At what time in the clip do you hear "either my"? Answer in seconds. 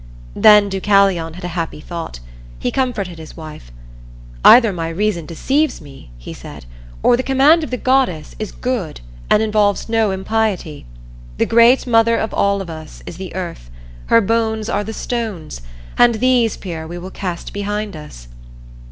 4.43-4.89